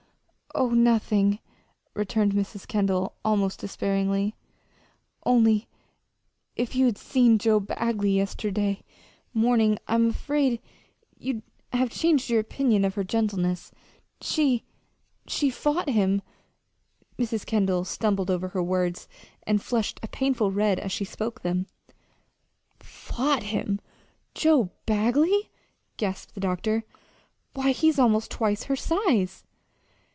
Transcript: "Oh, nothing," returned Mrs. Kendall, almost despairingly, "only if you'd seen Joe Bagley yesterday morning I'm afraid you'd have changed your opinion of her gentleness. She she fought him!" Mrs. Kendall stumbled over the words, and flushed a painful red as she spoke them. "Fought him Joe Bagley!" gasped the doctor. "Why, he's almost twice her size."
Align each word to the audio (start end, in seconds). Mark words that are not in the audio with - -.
"Oh, 0.53 0.71
nothing," 0.71 1.39
returned 1.93 2.33
Mrs. 2.33 2.67
Kendall, 2.67 3.15
almost 3.23 3.57
despairingly, 3.61 4.35
"only 5.25 5.69
if 6.57 6.75
you'd 6.75 6.97
seen 6.97 7.39
Joe 7.39 7.61
Bagley 7.61 8.17
yesterday 8.17 8.83
morning 9.33 9.79
I'm 9.87 10.09
afraid 10.09 10.59
you'd 11.17 11.41
have 11.71 11.89
changed 11.89 12.29
your 12.29 12.41
opinion 12.41 12.83
of 12.83 12.95
her 12.95 13.03
gentleness. 13.05 13.71
She 14.19 14.65
she 15.25 15.49
fought 15.49 15.87
him!" 15.87 16.21
Mrs. 17.17 17.45
Kendall 17.45 17.85
stumbled 17.85 18.29
over 18.29 18.49
the 18.49 18.61
words, 18.61 19.07
and 19.47 19.63
flushed 19.63 20.01
a 20.03 20.07
painful 20.09 20.51
red 20.51 20.81
as 20.81 20.91
she 20.91 21.05
spoke 21.05 21.41
them. 21.43 21.65
"Fought 22.81 23.43
him 23.43 23.79
Joe 24.35 24.69
Bagley!" 24.85 25.49
gasped 25.95 26.33
the 26.35 26.41
doctor. 26.41 26.83
"Why, 27.53 27.71
he's 27.71 27.97
almost 27.97 28.29
twice 28.31 28.63
her 28.63 28.75
size." 28.75 29.45